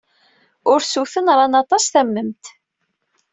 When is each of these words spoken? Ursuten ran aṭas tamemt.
Ursuten 0.71 1.27
ran 1.37 1.53
aṭas 1.61 1.83
tamemt. 1.93 2.43